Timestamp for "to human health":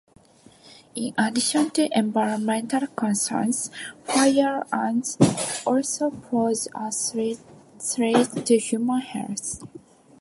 8.47-9.61